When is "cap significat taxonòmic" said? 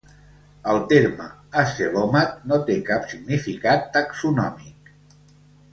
2.89-4.95